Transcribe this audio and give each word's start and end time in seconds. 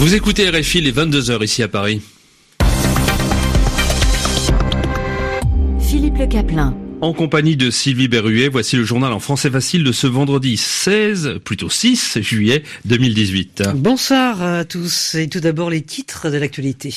Vous 0.00 0.14
écoutez 0.14 0.48
RFI 0.48 0.80
les 0.80 0.92
22h 0.92 1.44
ici 1.44 1.62
à 1.62 1.68
Paris. 1.68 2.00
Philippe 5.78 6.16
Le 6.16 6.26
Caplin. 6.26 6.74
En 7.02 7.12
compagnie 7.12 7.54
de 7.54 7.70
Sylvie 7.70 8.08
Berruet, 8.08 8.48
voici 8.48 8.76
le 8.76 8.84
journal 8.84 9.12
en 9.12 9.20
français 9.20 9.50
facile 9.50 9.84
de 9.84 9.92
ce 9.92 10.06
vendredi 10.06 10.56
16, 10.56 11.40
plutôt 11.44 11.68
6 11.68 12.22
juillet 12.22 12.62
2018. 12.86 13.64
Bonsoir 13.74 14.42
à 14.42 14.64
tous 14.64 15.16
et 15.16 15.28
tout 15.28 15.40
d'abord 15.40 15.68
les 15.68 15.82
titres 15.82 16.30
de 16.30 16.38
l'actualité. 16.38 16.94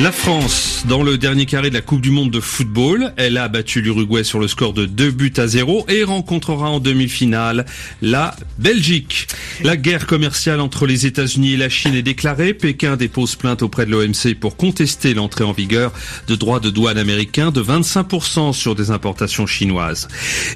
La 0.00 0.12
France, 0.12 0.84
dans 0.88 1.02
le 1.02 1.18
dernier 1.18 1.44
carré 1.44 1.70
de 1.70 1.74
la 1.74 1.80
Coupe 1.80 2.00
du 2.00 2.12
Monde 2.12 2.30
de 2.30 2.38
football, 2.38 3.12
elle 3.16 3.36
a 3.36 3.48
battu 3.48 3.80
l'Uruguay 3.80 4.22
sur 4.22 4.38
le 4.38 4.46
score 4.46 4.72
de 4.72 4.86
2 4.86 5.10
buts 5.10 5.32
à 5.38 5.48
0 5.48 5.86
et 5.88 6.04
rencontrera 6.04 6.70
en 6.70 6.78
demi-finale 6.78 7.66
la 8.00 8.36
Belgique. 8.58 9.26
La 9.64 9.76
guerre 9.76 10.06
commerciale 10.06 10.60
entre 10.60 10.86
les 10.86 11.04
États-Unis 11.04 11.54
et 11.54 11.56
la 11.56 11.68
Chine 11.68 11.96
est 11.96 12.02
déclarée. 12.02 12.54
Pékin 12.54 12.96
dépose 12.96 13.34
plainte 13.34 13.62
auprès 13.62 13.86
de 13.86 13.90
l'OMC 13.90 14.36
pour 14.38 14.56
contester 14.56 15.14
l'entrée 15.14 15.42
en 15.42 15.50
vigueur 15.50 15.92
de 16.28 16.36
droits 16.36 16.60
de 16.60 16.70
douane 16.70 16.96
américains 16.96 17.50
de 17.50 17.60
25% 17.60 18.52
sur 18.52 18.76
des 18.76 18.92
importations 18.92 19.48
chinoises. 19.48 20.06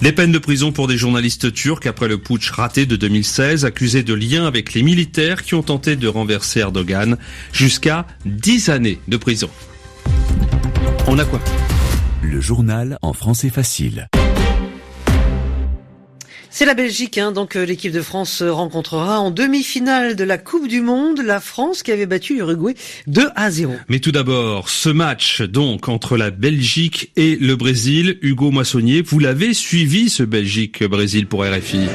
Les 0.03 0.13
peines 0.13 0.31
de 0.31 0.39
prison 0.39 0.71
pour 0.71 0.87
des 0.87 0.97
journalistes 0.97 1.53
turcs 1.53 1.85
après 1.87 2.07
le 2.07 2.19
putsch 2.19 2.49
raté 2.51 2.87
de 2.87 2.95
2016 2.95 3.65
accusés 3.65 4.05
de 4.05 4.15
lien 4.15 4.47
avec 4.47 4.73
les 4.73 4.85
militaires 4.85 5.43
qui 5.43 5.55
ont 5.57 5.65
tenté 5.65 5.97
de 5.97 6.07
renverser 6.07 6.61
Erdogan 6.61 7.17
jusqu'à 7.53 8.07
10 8.25 8.69
années 8.69 9.01
de 9.09 9.17
prison. 9.17 9.32
On 11.07 11.19
a 11.19 11.25
quoi? 11.25 11.41
Le 12.23 12.41
journal 12.41 12.99
en 13.03 13.13
français 13.13 13.49
facile. 13.49 14.09
C'est 16.51 16.67
la 16.67 16.75
Belgique, 16.75 17.17
hein, 17.17 17.33
donc 17.33 17.57
euh, 17.57 17.65
l'équipe 17.65 17.93
de 17.93 18.03
France 18.03 18.43
rencontrera 18.43 19.21
en 19.21 19.31
demi-finale 19.31 20.17
de 20.17 20.25
la 20.25 20.37
Coupe 20.37 20.69
du 20.69 20.83
Monde 20.83 21.23
la 21.25 21.41
France 21.41 21.83
qui 21.83 21.93
avait 21.93 22.05
battu 22.05 22.35
l'Uruguay 22.35 22.75
2 23.07 23.31
à 23.35 23.51
0. 23.51 23.73
Mais 23.89 24.01
tout 24.01 24.13
d'abord, 24.13 24.69
ce 24.69 24.91
match 24.91 25.41
donc 25.41 25.89
entre 25.89 26.19
la 26.19 26.31
Belgique 26.31 27.11
et 27.17 27.37
le 27.37 27.57
Brésil, 27.57 28.19
Hugo 28.21 28.51
Moissonnier, 28.51 29.01
vous 29.01 29.19
l'avez 29.19 29.55
suivi 29.55 30.11
ce 30.11 30.25
Belgique-Brésil 30.25 31.27
pour 31.27 31.43
RFI 31.43 31.89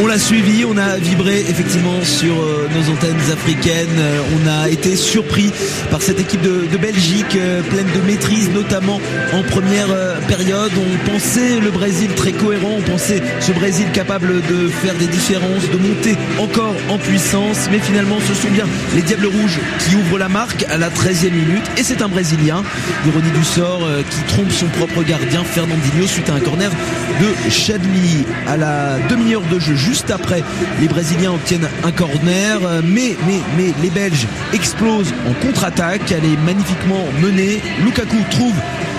on 0.00 0.06
l'a 0.06 0.18
suivi, 0.18 0.64
on 0.64 0.76
a 0.76 0.96
vibré 0.96 1.40
effectivement 1.40 2.02
sur 2.02 2.34
euh, 2.34 2.68
nos 2.74 2.92
antennes 2.92 3.32
africaines. 3.32 3.98
Euh, 3.98 4.20
on 4.36 4.48
a 4.48 4.68
été 4.68 4.96
surpris 4.96 5.50
par 5.90 6.02
cette 6.02 6.20
équipe 6.20 6.42
de, 6.42 6.76
Belgique 6.76 7.36
euh, 7.36 7.62
pleine 7.62 7.86
de 7.94 8.00
maîtrise, 8.06 8.50
notamment 8.50 9.00
en 9.32 9.42
première 9.42 9.88
période. 10.28 10.72
On 10.76 11.10
pensait 11.10 11.58
le 11.58 11.70
Brésil 11.70 12.10
très 12.14 12.32
cohérent, 12.32 12.76
on 12.78 12.82
pensait 12.82 13.22
ce 13.40 13.52
Brésil 13.52 13.86
capable 13.94 14.42
de 14.42 14.68
faire 14.68 14.94
des 14.94 15.06
différences, 15.06 15.70
de 15.72 15.78
monter 15.78 16.16
encore 16.38 16.74
en 16.90 16.98
puissance. 16.98 17.68
Mais 17.70 17.78
finalement, 17.78 18.18
ce 18.28 18.34
sont 18.34 18.50
bien 18.50 18.66
les 18.94 19.02
Diables 19.02 19.26
Rouges 19.26 19.58
qui 19.80 19.96
ouvrent 19.96 20.18
la 20.18 20.28
marque 20.28 20.66
à 20.68 20.76
la 20.76 20.90
13e 20.90 21.30
minute. 21.30 21.64
Et 21.78 21.82
c'est 21.82 22.02
un 22.02 22.08
Brésilien, 22.08 22.62
ironie 23.06 23.30
du 23.30 23.44
sort, 23.44 23.88
qui 24.10 24.34
trompe 24.34 24.52
son 24.52 24.66
propre 24.66 25.02
gardien, 25.02 25.42
Fernandinho, 25.44 26.06
suite 26.06 26.28
à 26.28 26.34
un 26.34 26.40
corner 26.40 26.70
de 26.70 27.50
Chadli 27.50 28.24
à 28.46 28.56
la 28.56 28.98
demi-heure 29.08 29.42
de 29.50 29.58
jeu 29.58 29.74
juste 29.86 30.10
après, 30.10 30.42
les 30.80 30.88
Brésiliens 30.88 31.32
obtiennent 31.32 31.68
un 31.84 31.92
corner, 31.92 32.60
mais, 32.84 33.16
mais, 33.26 33.40
mais 33.56 33.72
les 33.82 33.90
Belges 33.90 34.26
explosent 34.52 35.14
en 35.28 35.46
contre-attaque. 35.46 36.10
Elle 36.10 36.24
est 36.24 36.36
magnifiquement 36.44 37.04
menée. 37.22 37.62
Lukaku 37.84 38.16
trouve 38.30 38.54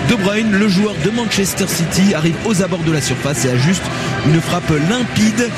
De 0.08 0.14
Bruyne, 0.16 0.52
le 0.52 0.68
joueur 0.68 0.94
de 1.04 1.10
Manchester 1.10 1.66
City, 1.68 2.14
arrive 2.14 2.36
aux 2.46 2.62
abords 2.62 2.84
de 2.84 2.92
la 2.92 3.00
surface 3.00 3.44
et 3.44 3.50
ajuste 3.50 3.82
une 4.26 4.40
frappe 4.40 4.72
limpide 4.88 5.50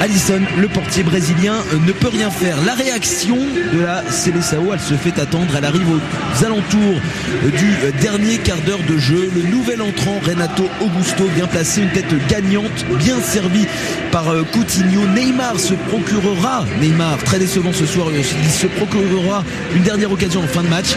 Alisson, 0.00 0.40
le 0.58 0.66
portier 0.66 1.02
brésilien, 1.02 1.56
euh, 1.74 1.76
ne 1.86 1.92
peut 1.92 2.08
rien 2.08 2.30
faire. 2.30 2.56
La 2.64 2.72
réaction 2.72 3.36
de 3.36 3.80
la 3.80 4.02
Célessao, 4.10 4.72
elle 4.72 4.80
se 4.80 4.94
fait 4.94 5.18
attendre. 5.20 5.52
Elle 5.54 5.64
arrive 5.66 5.86
aux 5.90 6.44
alentours 6.44 7.00
euh, 7.44 7.50
du 7.50 7.66
euh, 7.84 7.90
dernier 8.00 8.38
quart 8.38 8.60
d'heure 8.62 8.80
de 8.88 8.96
jeu. 8.96 9.30
Le 9.34 9.42
nouvel 9.42 9.82
entrant, 9.82 10.18
Renato 10.26 10.70
Augusto, 10.80 11.24
bien 11.34 11.46
placé, 11.46 11.82
une 11.82 11.90
tête 11.90 12.06
gagnante, 12.28 12.86
bien 12.98 13.20
servie 13.20 13.66
par 14.10 14.24
Coutinho. 14.52 15.06
Neymar 15.14 15.60
se 15.60 15.74
procurera, 15.74 16.64
Neymar, 16.80 17.18
très 17.18 17.38
décevant 17.38 17.72
ce 17.74 17.84
soir, 17.84 18.06
il 18.10 18.50
se 18.50 18.66
procurera 18.68 19.44
une 19.76 19.82
dernière 19.82 20.10
occasion 20.10 20.40
en 20.40 20.46
fin 20.46 20.62
de 20.62 20.68
match. 20.68 20.96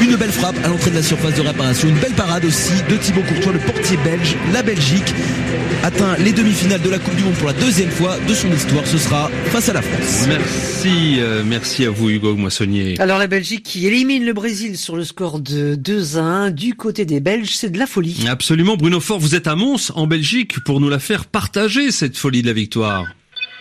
Une 0.00 0.16
belle 0.16 0.32
frappe 0.32 0.56
à 0.64 0.68
l'entrée 0.68 0.90
de 0.90 0.96
la 0.96 1.02
surface 1.02 1.34
de 1.34 1.42
réparation. 1.42 1.88
Une 1.88 1.98
belle 1.98 2.14
parade 2.14 2.44
aussi 2.46 2.72
de 2.88 2.96
Thibaut 2.96 3.22
Courtois, 3.22 3.52
le 3.52 3.58
portier 3.58 3.98
belge. 3.98 4.34
La 4.52 4.62
Belgique 4.62 5.12
atteint 5.82 6.16
les 6.16 6.32
demi-finales 6.32 6.80
de 6.80 6.88
la 6.88 6.98
Coupe 6.98 7.14
du 7.16 7.22
Monde 7.22 7.34
pour 7.34 7.48
la 7.48 7.52
deuxième 7.52 7.90
fois 7.90 8.16
de 8.26 8.32
son 8.32 8.50
histoire. 8.50 8.86
Ce 8.86 8.96
sera 8.96 9.28
face 9.46 9.68
à 9.68 9.74
la 9.74 9.82
France. 9.82 10.26
Merci, 10.26 11.16
euh, 11.20 11.42
merci 11.44 11.84
à 11.84 11.90
vous 11.90 12.08
Hugo 12.08 12.34
Moissonnier. 12.34 12.98
Alors 12.98 13.18
la 13.18 13.26
Belgique 13.26 13.62
qui 13.62 13.86
élimine 13.86 14.24
le 14.24 14.32
Brésil 14.32 14.78
sur 14.78 14.96
le 14.96 15.04
score 15.04 15.38
de 15.38 15.74
2 15.74 16.16
à 16.16 16.22
1 16.22 16.50
du 16.50 16.74
côté 16.74 17.04
des 17.04 17.20
Belges, 17.20 17.54
c'est 17.54 17.70
de 17.70 17.78
la 17.78 17.86
folie. 17.86 18.24
Absolument. 18.26 18.76
Bruno 18.76 19.00
Fort, 19.00 19.18
vous 19.18 19.34
êtes 19.34 19.46
à 19.46 19.54
Mons 19.54 19.92
en 19.94 20.06
Belgique 20.06 20.60
pour 20.64 20.80
nous 20.80 20.88
la 20.88 20.98
faire 20.98 21.26
partager 21.26 21.90
cette 21.90 22.16
folie 22.16 22.40
de 22.40 22.46
la 22.46 22.54
victoire. 22.54 23.04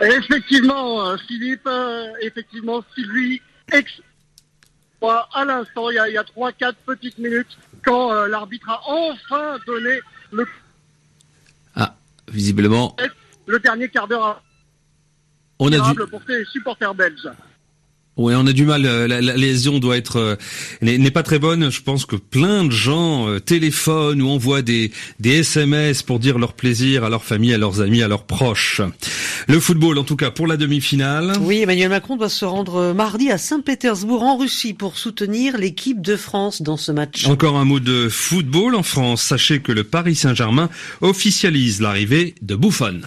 Effectivement, 0.02 1.06
euh, 1.06 1.18
Philippe, 1.28 1.68
euh, 1.68 2.06
effectivement, 2.22 2.82
Sylvie, 2.96 3.42
ex 3.74 3.92
à 5.02 5.46
l'instant, 5.46 5.90
il 5.90 5.96
y 5.96 6.18
a, 6.18 6.24
3-4 6.24 6.74
petites 6.86 7.18
minutes, 7.18 7.58
quand 7.84 8.12
euh, 8.14 8.28
l'arbitre 8.28 8.70
a 8.70 8.82
enfin 8.86 9.58
donné 9.66 10.00
le... 10.32 10.46
Ah, 11.76 11.96
visiblement... 12.28 12.96
Le 13.46 13.60
dernier 13.60 13.90
quart 13.90 14.08
d'heure 14.08 14.44
on 15.58 15.72
a 15.72 15.94
dû... 15.94 16.00
pour 16.10 16.22
ses 16.28 16.46
supporters 16.46 16.94
belges. 16.94 17.30
Oui, 18.20 18.34
on 18.36 18.46
a 18.48 18.52
du 18.52 18.66
mal. 18.66 18.86
Euh, 18.86 19.08
la, 19.08 19.22
lésion 19.22 19.80
doit 19.80 19.96
être 19.96 20.18
euh, 20.18 20.36
n'est 20.82 21.10
pas 21.10 21.24
très 21.24 21.40
bonne. 21.40 21.72
Je 21.72 21.82
pense 21.82 22.06
que 22.06 22.18
plein 22.18 22.66
de 22.66 22.72
gens 22.72 23.30
euh, 23.30 23.40
téléphonent 23.40 24.22
ou 24.22 24.28
envoient 24.28 24.62
des 24.62 24.92
des 25.22 25.38
SMS 25.38 26.04
pour 26.04 26.20
dire 26.20 26.38
leur 26.38 26.52
plaisir 26.52 27.06
à 27.06 27.10
leur 27.10 27.24
famille, 27.24 27.54
à 27.54 27.58
leurs 27.58 27.80
amis, 27.80 28.04
à 28.04 28.10
leurs 28.10 28.26
proches. 28.26 28.82
Le 29.48 29.58
football, 29.62 29.98
en 29.98 30.04
tout 30.04 30.18
cas, 30.18 30.32
pour 30.32 30.48
la 30.48 30.58
demi-finale. 30.58 31.32
Oui, 31.40 31.62
Emmanuel 31.62 31.88
Macron 31.88 32.18
doit 32.18 32.28
se 32.28 32.44
rendre 32.44 32.92
mardi 32.92 33.32
à 33.32 33.38
Saint-Pétersbourg 33.38 34.22
en 34.24 34.36
Russie 34.36 34.74
pour 34.74 34.98
soutenir 34.98 35.58
l'équipe 35.58 36.02
de 36.02 36.18
France 36.18 36.62
dans 36.62 36.76
ce 36.76 36.92
match. 36.92 37.26
Encore 37.26 37.56
un 37.56 37.64
mot 37.64 37.80
de 37.80 38.10
football 38.10 38.76
en 38.76 38.84
France. 38.84 39.22
Sachez 39.22 39.62
que 39.62 39.72
le 39.72 39.86
Paris 39.86 40.16
Saint-Germain 40.16 40.70
officialise 41.00 41.80
l'arrivée 41.80 42.36
de 42.42 42.58
Buffon. 42.58 43.00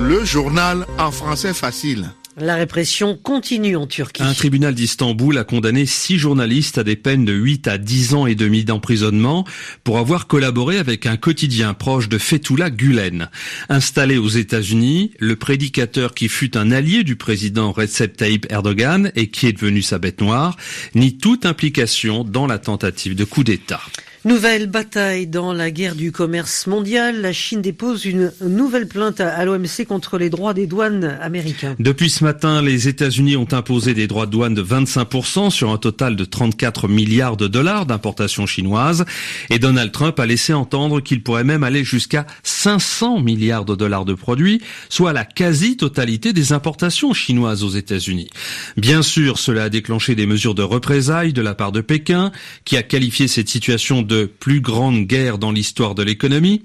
Le 0.00 0.24
journal 0.24 0.86
en 0.98 1.12
français 1.12 1.54
facile. 1.54 2.10
La 2.40 2.54
répression 2.54 3.16
continue 3.16 3.74
en 3.74 3.86
Turquie. 3.86 4.22
Un 4.22 4.32
tribunal 4.32 4.74
d'Istanbul 4.74 5.36
a 5.38 5.44
condamné 5.44 5.86
six 5.86 6.18
journalistes 6.18 6.78
à 6.78 6.84
des 6.84 6.94
peines 6.94 7.24
de 7.24 7.32
8 7.32 7.66
à 7.66 7.78
10 7.78 8.14
ans 8.14 8.26
et 8.26 8.36
demi 8.36 8.64
d'emprisonnement 8.64 9.44
pour 9.82 9.98
avoir 9.98 10.28
collaboré 10.28 10.78
avec 10.78 11.06
un 11.06 11.16
quotidien 11.16 11.74
proche 11.74 12.08
de 12.08 12.18
Fethullah 12.18 12.70
Gulen. 12.70 13.28
Installé 13.68 14.18
aux 14.18 14.28
États-Unis, 14.28 15.12
le 15.18 15.34
prédicateur 15.36 16.14
qui 16.14 16.28
fut 16.28 16.56
un 16.56 16.70
allié 16.70 17.02
du 17.02 17.16
président 17.16 17.72
Recep 17.72 18.16
Tayyip 18.16 18.46
Erdogan 18.50 19.10
et 19.16 19.30
qui 19.30 19.46
est 19.46 19.52
devenu 19.52 19.82
sa 19.82 19.98
bête 19.98 20.20
noire, 20.20 20.56
nie 20.94 21.18
toute 21.18 21.44
implication 21.44 22.22
dans 22.22 22.46
la 22.46 22.58
tentative 22.58 23.16
de 23.16 23.24
coup 23.24 23.42
d'État. 23.42 23.80
Nouvelle 24.28 24.66
bataille 24.66 25.26
dans 25.26 25.54
la 25.54 25.70
guerre 25.70 25.94
du 25.94 26.12
commerce 26.12 26.66
mondial. 26.66 27.22
La 27.22 27.32
Chine 27.32 27.62
dépose 27.62 28.04
une 28.04 28.30
nouvelle 28.42 28.86
plainte 28.86 29.22
à 29.22 29.42
l'OMC 29.46 29.86
contre 29.88 30.18
les 30.18 30.28
droits 30.28 30.52
des 30.52 30.66
douanes 30.66 31.16
américains. 31.22 31.74
Depuis 31.78 32.10
ce 32.10 32.24
matin, 32.24 32.60
les 32.60 32.88
États-Unis 32.88 33.38
ont 33.38 33.48
imposé 33.52 33.94
des 33.94 34.06
droits 34.06 34.26
de 34.26 34.32
douane 34.32 34.52
de 34.52 34.62
25% 34.62 35.48
sur 35.48 35.70
un 35.70 35.78
total 35.78 36.14
de 36.14 36.26
34 36.26 36.88
milliards 36.88 37.38
de 37.38 37.46
dollars 37.46 37.86
d'importations 37.86 38.44
chinoises. 38.44 39.06
Et 39.48 39.58
Donald 39.58 39.92
Trump 39.92 40.20
a 40.20 40.26
laissé 40.26 40.52
entendre 40.52 41.00
qu'il 41.00 41.22
pourrait 41.22 41.42
même 41.42 41.64
aller 41.64 41.82
jusqu'à 41.82 42.26
500 42.42 43.20
milliards 43.20 43.64
de 43.64 43.76
dollars 43.76 44.04
de 44.04 44.12
produits, 44.12 44.60
soit 44.90 45.14
la 45.14 45.24
quasi-totalité 45.24 46.34
des 46.34 46.52
importations 46.52 47.14
chinoises 47.14 47.64
aux 47.64 47.70
États-Unis. 47.70 48.28
Bien 48.76 49.00
sûr, 49.00 49.38
cela 49.38 49.64
a 49.64 49.68
déclenché 49.70 50.14
des 50.14 50.26
mesures 50.26 50.54
de 50.54 50.62
représailles 50.62 51.32
de 51.32 51.40
la 51.40 51.54
part 51.54 51.72
de 51.72 51.80
Pékin, 51.80 52.30
qui 52.66 52.76
a 52.76 52.82
qualifié 52.82 53.26
cette 53.26 53.48
situation 53.48 54.02
de 54.02 54.17
plus 54.26 54.60
grande 54.60 55.06
guerre 55.06 55.38
dans 55.38 55.52
l'histoire 55.52 55.94
de 55.94 56.02
l'économie, 56.02 56.62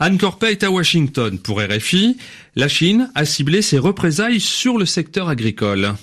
Anne 0.00 0.18
Corpet 0.18 0.52
est 0.52 0.64
à 0.64 0.70
Washington 0.70 1.38
pour 1.38 1.60
RFI. 1.60 2.16
La 2.56 2.68
Chine 2.68 3.10
a 3.14 3.24
ciblé 3.24 3.62
ses 3.62 3.78
représailles 3.78 4.40
sur 4.40 4.78
le 4.78 4.86
secteur 4.86 5.28
agricole. 5.28 5.94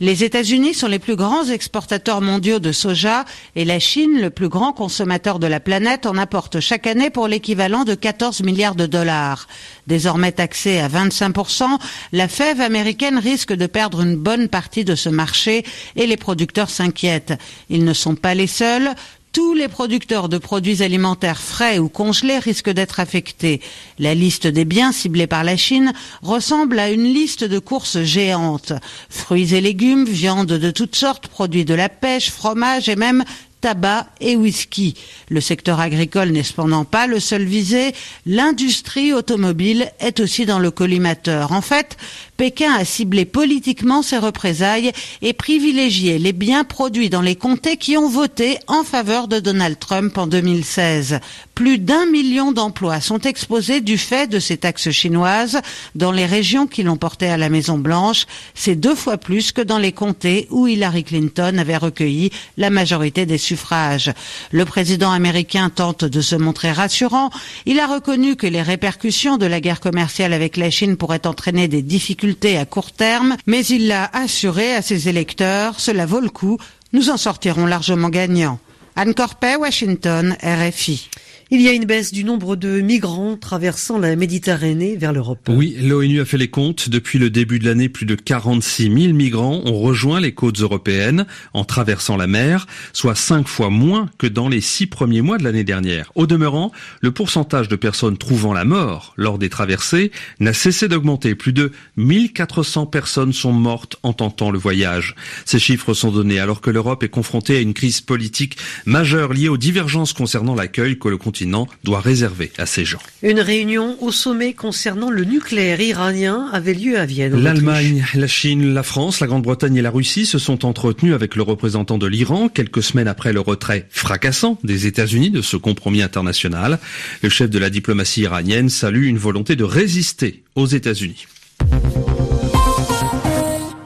Les 0.00 0.24
États-Unis 0.24 0.72
sont 0.72 0.86
les 0.86 0.98
plus 0.98 1.14
grands 1.14 1.44
exportateurs 1.44 2.22
mondiaux 2.22 2.58
de 2.58 2.72
soja 2.72 3.26
et 3.54 3.66
la 3.66 3.78
Chine, 3.78 4.18
le 4.18 4.30
plus 4.30 4.48
grand 4.48 4.72
consommateur 4.72 5.38
de 5.38 5.46
la 5.46 5.60
planète, 5.60 6.06
en 6.06 6.16
apporte 6.16 6.58
chaque 6.58 6.86
année 6.86 7.10
pour 7.10 7.28
l'équivalent 7.28 7.84
de 7.84 7.94
14 7.94 8.40
milliards 8.42 8.74
de 8.74 8.86
dollars. 8.86 9.46
Désormais 9.88 10.32
taxée 10.32 10.80
à 10.80 10.88
25%, 10.88 11.64
la 12.12 12.28
fève 12.28 12.62
américaine 12.62 13.18
risque 13.18 13.52
de 13.52 13.66
perdre 13.66 14.00
une 14.00 14.16
bonne 14.16 14.48
partie 14.48 14.86
de 14.86 14.94
ce 14.94 15.10
marché 15.10 15.66
et 15.96 16.06
les 16.06 16.16
producteurs 16.16 16.70
s'inquiètent. 16.70 17.34
Ils 17.68 17.84
ne 17.84 17.92
sont 17.92 18.14
pas 18.14 18.32
les 18.32 18.46
seuls. 18.46 18.94
Tous 19.32 19.54
les 19.54 19.68
producteurs 19.68 20.28
de 20.28 20.38
produits 20.38 20.82
alimentaires 20.82 21.40
frais 21.40 21.78
ou 21.78 21.88
congelés 21.88 22.38
risquent 22.38 22.70
d'être 22.70 22.98
affectés. 22.98 23.60
La 23.98 24.14
liste 24.14 24.46
des 24.46 24.64
biens 24.64 24.92
ciblés 24.92 25.28
par 25.28 25.44
la 25.44 25.56
Chine 25.56 25.92
ressemble 26.22 26.78
à 26.78 26.90
une 26.90 27.04
liste 27.04 27.44
de 27.44 27.58
courses 27.58 28.02
géantes. 28.02 28.72
Fruits 29.08 29.54
et 29.54 29.60
légumes, 29.60 30.04
viandes 30.04 30.46
de 30.46 30.70
toutes 30.70 30.96
sortes, 30.96 31.28
produits 31.28 31.64
de 31.64 31.74
la 31.74 31.88
pêche, 31.88 32.30
fromage 32.30 32.88
et 32.88 32.96
même 32.96 33.24
tabac 33.60 34.06
et 34.20 34.36
whisky. 34.36 34.94
Le 35.28 35.40
secteur 35.40 35.80
agricole 35.80 36.30
n'est 36.30 36.42
cependant 36.42 36.84
pas 36.84 37.06
le 37.06 37.20
seul 37.20 37.44
visé. 37.44 37.92
L'industrie 38.26 39.12
automobile 39.12 39.92
est 40.00 40.20
aussi 40.20 40.46
dans 40.46 40.58
le 40.58 40.70
collimateur. 40.70 41.52
En 41.52 41.60
fait, 41.60 41.96
Pékin 42.40 42.72
a 42.72 42.86
ciblé 42.86 43.26
politiquement 43.26 44.00
ses 44.00 44.16
représailles 44.16 44.92
et 45.20 45.34
privilégié 45.34 46.18
les 46.18 46.32
biens 46.32 46.64
produits 46.64 47.10
dans 47.10 47.20
les 47.20 47.36
comtés 47.36 47.76
qui 47.76 47.98
ont 47.98 48.08
voté 48.08 48.56
en 48.66 48.82
faveur 48.82 49.28
de 49.28 49.40
Donald 49.40 49.78
Trump 49.78 50.16
en 50.16 50.26
2016. 50.26 51.20
Plus 51.54 51.78
d'un 51.78 52.06
million 52.06 52.52
d'emplois 52.52 53.02
sont 53.02 53.18
exposés 53.18 53.82
du 53.82 53.98
fait 53.98 54.26
de 54.26 54.38
ces 54.38 54.56
taxes 54.56 54.88
chinoises 54.88 55.60
dans 55.94 56.12
les 56.12 56.24
régions 56.24 56.66
qui 56.66 56.82
l'ont 56.82 56.96
porté 56.96 57.28
à 57.28 57.36
la 57.36 57.50
Maison 57.50 57.76
Blanche. 57.76 58.24
C'est 58.54 58.74
deux 58.74 58.94
fois 58.94 59.18
plus 59.18 59.52
que 59.52 59.60
dans 59.60 59.76
les 59.76 59.92
comtés 59.92 60.46
où 60.48 60.66
Hillary 60.66 61.04
Clinton 61.04 61.58
avait 61.58 61.76
recueilli 61.76 62.30
la 62.56 62.70
majorité 62.70 63.26
des 63.26 63.36
suffrages. 63.36 64.14
Le 64.50 64.64
président 64.64 65.12
américain 65.12 65.68
tente 65.68 66.06
de 66.06 66.22
se 66.22 66.36
montrer 66.36 66.72
rassurant. 66.72 67.28
Il 67.66 67.78
a 67.78 67.86
reconnu 67.86 68.36
que 68.36 68.46
les 68.46 68.62
répercussions 68.62 69.36
de 69.36 69.44
la 69.44 69.60
guerre 69.60 69.80
commerciale 69.80 70.32
avec 70.32 70.56
la 70.56 70.70
Chine 70.70 70.96
pourraient 70.96 71.26
entraîner 71.26 71.68
des 71.68 71.82
difficultés 71.82 72.29
à 72.56 72.64
court 72.64 72.92
terme, 72.92 73.36
mais 73.46 73.64
il 73.66 73.88
l'a 73.88 74.10
assuré 74.12 74.74
à 74.74 74.82
ses 74.82 75.08
électeurs, 75.08 75.80
cela 75.80 76.06
vaut 76.06 76.20
le 76.20 76.30
coup, 76.30 76.58
nous 76.92 77.10
en 77.10 77.16
sortirons 77.16 77.66
largement 77.66 78.08
gagnants. 78.08 78.58
Anne 78.96 79.14
Washington, 79.58 80.36
RFI. 80.42 81.08
Il 81.52 81.60
y 81.60 81.66
a 81.66 81.72
une 81.72 81.84
baisse 81.84 82.12
du 82.12 82.22
nombre 82.22 82.54
de 82.54 82.80
migrants 82.80 83.36
traversant 83.36 83.98
la 83.98 84.14
Méditerranée 84.14 84.94
vers 84.96 85.12
l'Europe. 85.12 85.48
Oui, 85.48 85.76
l'ONU 85.80 86.20
a 86.20 86.24
fait 86.24 86.36
les 86.38 86.46
comptes. 86.46 86.88
Depuis 86.88 87.18
le 87.18 87.28
début 87.28 87.58
de 87.58 87.64
l'année, 87.64 87.88
plus 87.88 88.06
de 88.06 88.14
46 88.14 88.84
000 88.84 89.14
migrants 89.14 89.60
ont 89.64 89.80
rejoint 89.80 90.20
les 90.20 90.30
côtes 90.30 90.60
européennes 90.60 91.26
en 91.52 91.64
traversant 91.64 92.16
la 92.16 92.28
mer, 92.28 92.68
soit 92.92 93.16
cinq 93.16 93.48
fois 93.48 93.68
moins 93.68 94.08
que 94.16 94.28
dans 94.28 94.48
les 94.48 94.60
six 94.60 94.86
premiers 94.86 95.22
mois 95.22 95.38
de 95.38 95.42
l'année 95.42 95.64
dernière. 95.64 96.12
Au 96.14 96.28
demeurant, 96.28 96.70
le 97.00 97.10
pourcentage 97.10 97.66
de 97.66 97.74
personnes 97.74 98.16
trouvant 98.16 98.52
la 98.52 98.64
mort 98.64 99.12
lors 99.16 99.36
des 99.36 99.48
traversées 99.48 100.12
n'a 100.38 100.52
cessé 100.52 100.86
d'augmenter. 100.86 101.34
Plus 101.34 101.52
de 101.52 101.72
1400 101.96 102.86
personnes 102.86 103.32
sont 103.32 103.52
mortes 103.52 103.96
en 104.04 104.12
tentant 104.12 104.52
le 104.52 104.58
voyage. 104.60 105.16
Ces 105.46 105.58
chiffres 105.58 105.94
sont 105.94 106.12
donnés 106.12 106.38
alors 106.38 106.60
que 106.60 106.70
l'Europe 106.70 107.02
est 107.02 107.08
confrontée 107.08 107.56
à 107.56 107.60
une 107.60 107.74
crise 107.74 108.02
politique 108.02 108.56
majeure 108.86 109.32
liée 109.32 109.48
aux 109.48 109.56
divergences 109.56 110.12
concernant 110.12 110.54
l'accueil 110.54 110.96
que 110.96 111.08
le 111.08 111.18
continent 111.18 111.39
doit 111.84 112.00
réserver 112.00 112.52
à 112.58 112.66
ces 112.66 112.84
gens. 112.84 112.98
Une 113.22 113.40
réunion 113.40 113.96
au 114.02 114.12
sommet 114.12 114.52
concernant 114.52 115.10
le 115.10 115.24
nucléaire 115.24 115.80
iranien 115.80 116.48
avait 116.52 116.74
lieu 116.74 116.98
à 116.98 117.06
Vienne. 117.06 117.40
L'Allemagne, 117.42 118.04
la 118.14 118.26
Chine, 118.26 118.74
la 118.74 118.82
France, 118.82 119.20
la 119.20 119.26
Grande-Bretagne 119.26 119.76
et 119.76 119.82
la 119.82 119.90
Russie 119.90 120.26
se 120.26 120.38
sont 120.38 120.64
entretenus 120.64 121.14
avec 121.14 121.36
le 121.36 121.42
représentant 121.42 121.98
de 121.98 122.06
l'Iran 122.06 122.48
quelques 122.48 122.82
semaines 122.82 123.08
après 123.08 123.32
le 123.32 123.40
retrait 123.40 123.86
fracassant 123.90 124.58
des 124.64 124.86
États-Unis 124.86 125.30
de 125.30 125.42
ce 125.42 125.56
compromis 125.56 126.02
international. 126.02 126.78
Le 127.22 127.28
chef 127.28 127.50
de 127.50 127.58
la 127.58 127.70
diplomatie 127.70 128.22
iranienne 128.22 128.68
salue 128.68 129.04
une 129.04 129.18
volonté 129.18 129.56
de 129.56 129.64
résister 129.64 130.42
aux 130.54 130.66
États-Unis. 130.66 131.26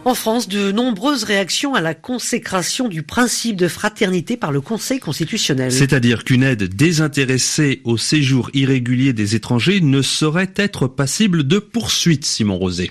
En 0.06 0.14
France, 0.14 0.48
de 0.48 0.70
nombreuses 0.70 1.24
réactions 1.24 1.74
à 1.74 1.80
la 1.80 1.94
consécration 1.94 2.88
du 2.88 3.02
principe 3.02 3.56
de 3.56 3.68
fraternité 3.68 4.36
par 4.36 4.52
le 4.52 4.60
Conseil 4.60 5.00
constitutionnel. 5.00 5.72
C'est-à-dire 5.72 6.24
qu'une 6.24 6.42
aide 6.42 6.64
désintéressée 6.64 7.80
au 7.84 7.96
séjour 7.96 8.50
irrégulier 8.52 9.14
des 9.14 9.34
étrangers 9.34 9.80
ne 9.80 10.02
saurait 10.02 10.52
être 10.56 10.88
passible 10.88 11.46
de 11.46 11.58
poursuite, 11.58 12.26
Simon 12.26 12.58
Rosé. 12.58 12.90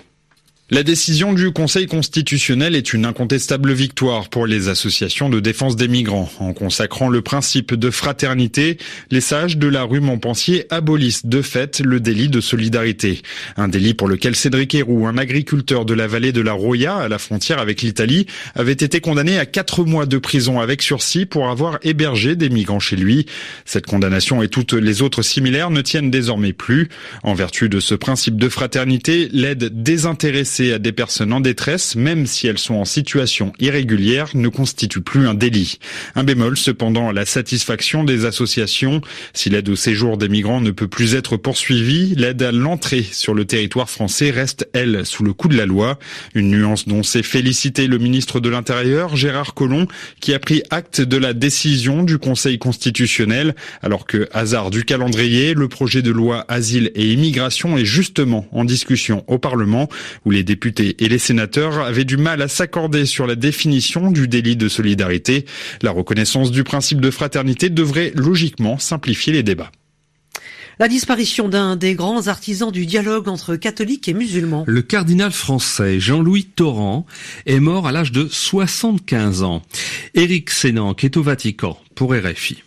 La 0.74 0.82
décision 0.82 1.34
du 1.34 1.52
Conseil 1.52 1.86
constitutionnel 1.86 2.76
est 2.76 2.94
une 2.94 3.06
incontestable 3.06 3.74
victoire 3.74 4.28
pour 4.30 4.48
les 4.48 4.70
associations 4.70 5.30
de 5.30 5.40
défense 5.40 5.76
des 5.76 5.88
migrants. 5.88 6.32
En 6.40 6.52
consacrant 6.54 7.10
le 7.10 7.22
principe 7.22 7.76
de 7.76 7.92
fraternité, 7.92 8.80
les 9.12 9.22
sages 9.22 9.58
de 9.58 9.68
la 9.68 9.84
rue 9.84 10.00
Montpensier 10.00 10.66
abolissent 10.72 11.28
de 11.28 11.44
fait 11.44 11.80
le 11.80 12.00
délit 12.00 12.28
de 12.28 12.42
solidarité. 12.42 13.22
Un 13.56 13.68
délit 13.68 13.94
pour 13.94 14.08
lequel 14.08 14.36
Cédric 14.36 14.74
Héroux, 14.74 15.06
un 15.06 15.20
agriculteur 15.20 15.86
de 15.86 15.94
la 15.94 16.08
vallée 16.08 16.32
de 16.32 16.42
la 16.42 16.54
Roya, 16.54 16.96
à 16.96 17.08
la 17.08 17.20
frontière 17.20 17.60
avec 17.60 17.84
l'Italie, 17.84 18.26
avait 18.56 18.72
été 18.72 19.00
condamné 19.00 19.38
à 19.38 19.46
quatre 19.46 19.86
mois 19.86 20.08
de 20.08 20.18
prison 20.18 20.60
avec 20.60 20.82
sursis 20.82 21.28
pour 21.28 21.50
avoir 21.50 21.78
hébergé 21.84 22.36
des 22.36 22.50
migrants 22.50 22.80
chez 22.80 22.96
lui. 22.96 23.28
Cette 23.66 23.86
condamnation 23.86 24.42
et 24.42 24.48
toutes 24.48 24.74
les 24.74 25.04
autres 25.04 25.22
similaires 25.22 25.70
ne 25.70 25.82
tiennent 25.82 26.10
désormais 26.10 26.52
plus. 26.52 26.90
En 27.22 27.36
vertu 27.36 27.70
de 27.70 27.80
ce 27.80 27.94
principe 27.94 28.38
de 28.38 28.50
fraternité, 28.50 29.30
l'aide 29.32 29.84
désintéressée 29.84 30.63
à 30.72 30.80
des 30.80 30.92
personnes 30.92 31.34
en 31.34 31.42
détresse, 31.42 31.96
même 31.96 32.26
si 32.26 32.48
elles 32.48 32.58
sont 32.58 32.76
en 32.76 32.86
situation 32.86 33.52
irrégulière, 33.60 34.30
ne 34.36 34.48
constitue 34.48 35.02
plus 35.02 35.28
un 35.28 35.34
délit. 35.34 35.80
Un 36.16 36.24
bémol 36.24 36.56
cependant 36.58 37.12
la 37.12 37.26
satisfaction 37.26 38.04
des 38.04 38.26
associations. 38.26 39.02
Si 39.34 39.50
l'aide 39.50 39.70
au 39.70 39.76
séjour 39.76 40.18
des 40.18 40.30
migrants 40.30 40.62
ne 40.62 40.72
peut 40.72 40.88
plus 40.88 41.16
être 41.16 41.36
poursuivie, 41.36 42.14
l'aide 42.16 42.42
à 42.44 42.52
l'entrée 42.52 43.04
sur 43.04 43.34
le 43.34 43.46
territoire 43.46 43.90
français 43.90 44.32
reste, 44.32 44.70
elle, 44.74 45.06
sous 45.06 45.24
le 45.24 45.34
coup 45.34 45.48
de 45.48 45.58
la 45.58 45.66
loi. 45.66 46.00
Une 46.36 46.52
nuance 46.52 46.88
dont 46.88 47.04
s'est 47.04 47.24
félicité 47.24 47.88
le 47.88 47.98
ministre 47.98 48.40
de 48.40 48.50
l'Intérieur, 48.50 49.16
Gérard 49.16 49.54
Collomb, 49.54 49.88
qui 50.20 50.34
a 50.34 50.40
pris 50.40 50.64
acte 50.70 51.02
de 51.02 51.18
la 51.18 51.34
décision 51.34 52.04
du 52.04 52.18
Conseil 52.18 52.60
constitutionnel, 52.60 53.56
alors 53.82 54.06
que, 54.06 54.30
hasard 54.32 54.70
du 54.70 54.86
calendrier, 54.86 55.54
le 55.54 55.68
projet 55.68 56.02
de 56.02 56.12
loi 56.12 56.46
Asile 56.48 56.92
et 56.96 57.12
Immigration 57.12 57.78
est 57.78 57.86
justement 57.86 58.48
en 58.52 58.66
discussion 58.66 59.24
au 59.28 59.38
Parlement, 59.38 59.90
où 60.26 60.32
les 60.32 60.44
députés 60.54 60.96
et 61.00 61.10
les 61.10 61.18
sénateurs 61.18 61.80
avaient 61.80 62.06
du 62.06 62.16
mal 62.16 62.44
à 62.44 62.48
s'accorder 62.48 63.08
sur 63.08 63.26
la 63.26 63.36
définition 63.36 64.12
du 64.12 64.28
délit 64.28 64.56
de 64.56 64.70
solidarité. 64.70 65.46
La 65.82 65.90
reconnaissance 65.90 66.52
du 66.52 66.64
principe 66.64 67.02
de 67.02 67.10
fraternité 67.10 67.70
devrait 67.70 68.12
logiquement 68.14 68.78
simplifier 68.78 69.34
les 69.34 69.42
débats. 69.42 69.72
La 70.78 70.88
disparition 70.88 71.50
d'un 71.50 71.76
des 71.76 71.96
grands 71.96 72.28
artisans 72.28 72.72
du 72.72 72.86
dialogue 72.86 73.30
entre 73.30 73.56
catholiques 73.56 74.08
et 74.08 74.14
musulmans. 74.14 74.64
Le 74.68 74.84
cardinal 74.84 75.32
français 75.32 76.00
Jean-Louis 76.00 76.46
Torrent 76.46 77.08
est 77.48 77.60
mort 77.60 77.88
à 77.88 77.92
l'âge 77.92 78.12
de 78.12 78.28
75 78.28 79.42
ans. 79.42 79.64
Éric 80.14 80.52
Sénanque 80.52 81.04
est 81.04 81.18
au 81.18 81.24
Vatican 81.24 81.80
pour 81.96 82.14
RFI. 82.14 82.64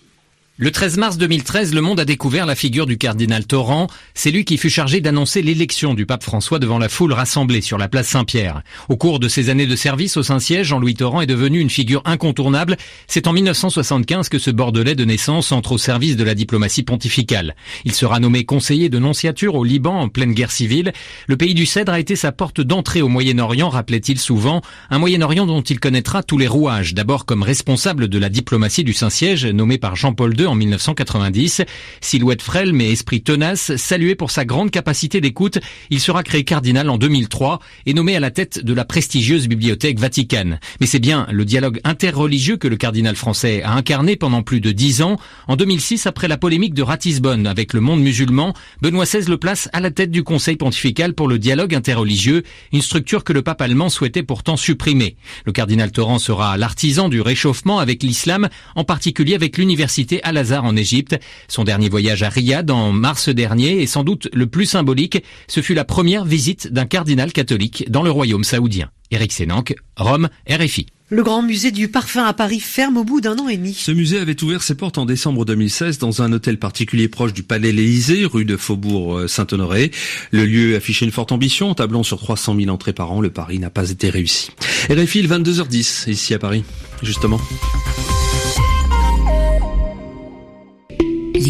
Le 0.58 0.70
13 0.70 0.96
mars 0.96 1.18
2013, 1.18 1.74
le 1.74 1.82
monde 1.82 2.00
a 2.00 2.06
découvert 2.06 2.46
la 2.46 2.54
figure 2.54 2.86
du 2.86 2.96
cardinal 2.96 3.46
Torrent. 3.46 3.88
C'est 4.14 4.30
lui 4.30 4.46
qui 4.46 4.56
fut 4.56 4.70
chargé 4.70 5.02
d'annoncer 5.02 5.42
l'élection 5.42 5.92
du 5.92 6.06
pape 6.06 6.22
François 6.22 6.58
devant 6.58 6.78
la 6.78 6.88
foule 6.88 7.12
rassemblée 7.12 7.60
sur 7.60 7.76
la 7.76 7.88
place 7.88 8.08
Saint-Pierre. 8.08 8.62
Au 8.88 8.96
cours 8.96 9.20
de 9.20 9.28
ses 9.28 9.50
années 9.50 9.66
de 9.66 9.76
service 9.76 10.16
au 10.16 10.22
Saint-Siège, 10.22 10.68
Jean-Louis 10.68 10.94
Torrent 10.94 11.20
est 11.20 11.26
devenu 11.26 11.60
une 11.60 11.68
figure 11.68 12.00
incontournable. 12.06 12.78
C'est 13.06 13.26
en 13.26 13.34
1975 13.34 14.30
que 14.30 14.38
ce 14.38 14.50
Bordelais 14.50 14.94
de 14.94 15.04
naissance 15.04 15.52
entre 15.52 15.72
au 15.72 15.78
service 15.78 16.16
de 16.16 16.24
la 16.24 16.34
diplomatie 16.34 16.84
pontificale. 16.84 17.54
Il 17.84 17.92
sera 17.92 18.18
nommé 18.18 18.46
conseiller 18.46 18.88
de 18.88 18.98
nonciature 18.98 19.56
au 19.56 19.64
Liban 19.64 20.00
en 20.00 20.08
pleine 20.08 20.32
guerre 20.32 20.52
civile. 20.52 20.94
Le 21.26 21.36
pays 21.36 21.52
du 21.52 21.66
Cèdre 21.66 21.92
a 21.92 22.00
été 22.00 22.16
sa 22.16 22.32
porte 22.32 22.62
d'entrée 22.62 23.02
au 23.02 23.08
Moyen-Orient, 23.08 23.68
rappelait-il 23.68 24.18
souvent. 24.18 24.62
Un 24.88 25.00
Moyen-Orient 25.00 25.44
dont 25.44 25.60
il 25.60 25.80
connaîtra 25.80 26.22
tous 26.22 26.38
les 26.38 26.48
rouages. 26.48 26.94
D'abord 26.94 27.26
comme 27.26 27.42
responsable 27.42 28.08
de 28.08 28.18
la 28.18 28.30
diplomatie 28.30 28.84
du 28.84 28.94
Saint-Siège, 28.94 29.44
nommé 29.44 29.76
par 29.76 29.96
Jean-Paul 29.96 30.34
II 30.40 30.45
en 30.46 30.54
1990. 30.54 31.62
Silhouette 32.00 32.42
frêle 32.42 32.72
mais 32.72 32.90
esprit 32.90 33.22
tenace, 33.22 33.76
salué 33.76 34.14
pour 34.14 34.30
sa 34.30 34.44
grande 34.44 34.70
capacité 34.70 35.20
d'écoute, 35.20 35.58
il 35.90 36.00
sera 36.00 36.22
créé 36.22 36.44
cardinal 36.44 36.88
en 36.90 36.98
2003 36.98 37.60
et 37.86 37.94
nommé 37.94 38.16
à 38.16 38.20
la 38.20 38.30
tête 38.30 38.64
de 38.64 38.72
la 38.72 38.84
prestigieuse 38.84 39.48
bibliothèque 39.48 39.98
Vaticane. 39.98 40.60
Mais 40.80 40.86
c'est 40.86 40.98
bien 40.98 41.26
le 41.30 41.44
dialogue 41.44 41.80
interreligieux 41.84 42.56
que 42.56 42.68
le 42.68 42.76
cardinal 42.76 43.16
français 43.16 43.62
a 43.62 43.72
incarné 43.72 44.16
pendant 44.16 44.42
plus 44.42 44.60
de 44.60 44.72
dix 44.72 45.02
ans. 45.02 45.16
En 45.48 45.56
2006, 45.56 46.06
après 46.06 46.28
la 46.28 46.36
polémique 46.36 46.74
de 46.74 46.82
Ratisbonne 46.82 47.46
avec 47.46 47.72
le 47.72 47.80
monde 47.80 48.00
musulman, 48.00 48.54
Benoît 48.82 49.04
XVI 49.04 49.28
le 49.28 49.38
place 49.38 49.68
à 49.72 49.80
la 49.80 49.90
tête 49.90 50.10
du 50.10 50.22
Conseil 50.22 50.56
pontifical 50.56 51.14
pour 51.14 51.28
le 51.28 51.38
dialogue 51.38 51.74
interreligieux, 51.74 52.42
une 52.72 52.82
structure 52.82 53.24
que 53.24 53.32
le 53.32 53.42
pape 53.42 53.60
allemand 53.60 53.88
souhaitait 53.88 54.22
pourtant 54.22 54.56
supprimer. 54.56 55.16
Le 55.44 55.52
cardinal 55.52 55.90
Torrent 55.90 56.18
sera 56.18 56.56
l'artisan 56.56 57.08
du 57.08 57.20
réchauffement 57.20 57.78
avec 57.78 58.02
l'islam, 58.02 58.48
en 58.74 58.84
particulier 58.84 59.34
avec 59.34 59.58
l'université 59.58 60.22
al 60.22 60.35
Al-Azhar 60.36 60.64
en 60.64 60.76
Égypte. 60.76 61.18
Son 61.48 61.64
dernier 61.64 61.88
voyage 61.88 62.22
à 62.22 62.28
Riyad 62.28 62.70
en 62.70 62.92
mars 62.92 63.30
dernier 63.30 63.82
est 63.82 63.86
sans 63.86 64.04
doute 64.04 64.28
le 64.34 64.46
plus 64.46 64.66
symbolique. 64.66 65.22
Ce 65.48 65.62
fut 65.62 65.74
la 65.74 65.84
première 65.84 66.24
visite 66.24 66.72
d'un 66.72 66.84
cardinal 66.84 67.32
catholique 67.32 67.90
dans 67.90 68.02
le 68.02 68.10
royaume 68.10 68.44
saoudien. 68.44 68.90
Eric 69.10 69.32
Sénanque, 69.32 69.74
Rome, 69.96 70.28
RFI. 70.48 70.86
Le 71.08 71.22
grand 71.22 71.40
musée 71.40 71.70
du 71.70 71.86
parfum 71.86 72.24
à 72.24 72.32
Paris 72.32 72.58
ferme 72.58 72.96
au 72.96 73.04
bout 73.04 73.20
d'un 73.20 73.38
an 73.38 73.48
et 73.48 73.56
demi. 73.56 73.74
Ce 73.74 73.92
musée 73.92 74.18
avait 74.18 74.42
ouvert 74.42 74.62
ses 74.64 74.74
portes 74.74 74.98
en 74.98 75.06
décembre 75.06 75.44
2016 75.44 75.98
dans 75.98 76.20
un 76.20 76.32
hôtel 76.32 76.58
particulier 76.58 77.06
proche 77.06 77.32
du 77.32 77.44
Palais 77.44 77.70
l'Élysée, 77.70 78.24
rue 78.24 78.44
de 78.44 78.56
Faubourg 78.56 79.16
euh, 79.16 79.28
Saint-Honoré. 79.28 79.92
Le 80.32 80.44
lieu 80.44 80.74
affichait 80.74 81.04
une 81.04 81.12
forte 81.12 81.30
ambition, 81.30 81.72
tablant 81.74 82.02
sur 82.02 82.18
300 82.18 82.56
000 82.58 82.70
entrées 82.70 82.92
par 82.92 83.12
an. 83.12 83.20
Le 83.20 83.30
pari 83.30 83.60
n'a 83.60 83.70
pas 83.70 83.90
été 83.90 84.10
réussi. 84.10 84.50
RFI, 84.90 85.22
le 85.22 85.28
22h10, 85.28 86.10
ici 86.10 86.34
à 86.34 86.40
Paris, 86.40 86.64
justement. 87.04 87.40